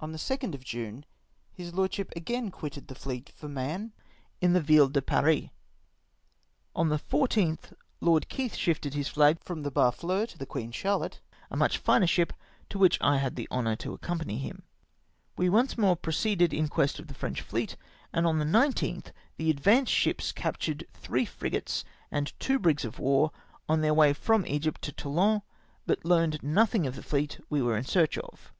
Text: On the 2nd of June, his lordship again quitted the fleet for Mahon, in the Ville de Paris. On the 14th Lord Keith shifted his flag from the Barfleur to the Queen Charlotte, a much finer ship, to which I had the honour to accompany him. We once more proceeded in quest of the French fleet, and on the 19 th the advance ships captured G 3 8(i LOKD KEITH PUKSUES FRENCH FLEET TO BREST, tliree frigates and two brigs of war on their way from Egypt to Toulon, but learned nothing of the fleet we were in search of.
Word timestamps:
On 0.00 0.10
the 0.10 0.18
2nd 0.18 0.52
of 0.56 0.64
June, 0.64 1.04
his 1.52 1.72
lordship 1.74 2.12
again 2.16 2.50
quitted 2.50 2.88
the 2.88 2.94
fleet 2.96 3.30
for 3.36 3.48
Mahon, 3.48 3.92
in 4.40 4.52
the 4.52 4.60
Ville 4.60 4.88
de 4.88 5.00
Paris. 5.00 5.48
On 6.74 6.88
the 6.88 6.98
14th 6.98 7.72
Lord 8.00 8.28
Keith 8.28 8.56
shifted 8.56 8.94
his 8.94 9.06
flag 9.06 9.38
from 9.40 9.62
the 9.62 9.70
Barfleur 9.70 10.26
to 10.26 10.36
the 10.38 10.44
Queen 10.44 10.72
Charlotte, 10.72 11.20
a 11.52 11.56
much 11.56 11.78
finer 11.78 12.08
ship, 12.08 12.32
to 12.68 12.80
which 12.80 12.98
I 13.00 13.18
had 13.18 13.36
the 13.36 13.46
honour 13.48 13.76
to 13.76 13.92
accompany 13.94 14.38
him. 14.38 14.64
We 15.38 15.48
once 15.48 15.78
more 15.78 15.94
proceeded 15.94 16.52
in 16.52 16.66
quest 16.66 16.98
of 16.98 17.06
the 17.06 17.14
French 17.14 17.40
fleet, 17.40 17.76
and 18.12 18.26
on 18.26 18.40
the 18.40 18.44
19 18.44 19.02
th 19.02 19.14
the 19.36 19.50
advance 19.52 19.88
ships 19.88 20.32
captured 20.32 20.78
G 20.80 20.86
3 20.94 20.94
8(i 20.94 20.94
LOKD 20.94 20.94
KEITH 20.96 21.00
PUKSUES 21.00 21.04
FRENCH 21.04 21.04
FLEET 21.04 21.06
TO 21.06 21.10
BREST, 21.10 21.38
tliree 21.38 21.38
frigates 21.38 21.84
and 22.10 22.40
two 22.40 22.58
brigs 22.58 22.84
of 22.84 22.98
war 22.98 23.30
on 23.68 23.82
their 23.82 23.94
way 23.94 24.12
from 24.12 24.44
Egypt 24.48 24.82
to 24.82 24.90
Toulon, 24.90 25.42
but 25.86 26.04
learned 26.04 26.42
nothing 26.42 26.88
of 26.88 26.96
the 26.96 27.04
fleet 27.04 27.38
we 27.48 27.62
were 27.62 27.76
in 27.76 27.84
search 27.84 28.18
of. 28.18 28.52